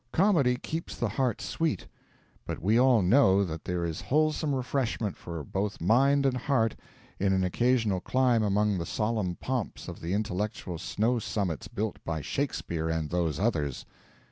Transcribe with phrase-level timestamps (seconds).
[0.11, 1.85] Comedy keeps the heart sweet;
[2.47, 6.75] but we all know that there is wholesome refreshment for both mind and heart
[7.19, 12.19] in an occasional climb among the solemn pomps of the intellectual snow summits built by
[12.19, 13.85] Shakespeare and those others.